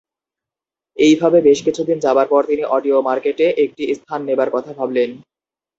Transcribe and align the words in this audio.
এইভাবে 0.97 1.37
বেশ 1.41 1.59
কিছুদিন 1.65 1.97
যাবার 2.05 2.27
পর 2.29 2.41
তিনি 2.45 2.63
অডিও 2.75 2.97
মার্কেটে 3.01 3.45
একটি 3.63 3.83
স্থান 3.95 4.19
নেবার 4.27 4.49
কথা 4.55 4.71
ভাবলেন। 4.79 5.09